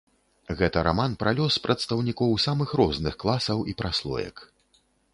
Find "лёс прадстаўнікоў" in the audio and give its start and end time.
1.41-2.33